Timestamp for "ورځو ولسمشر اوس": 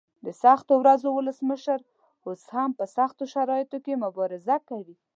0.83-2.41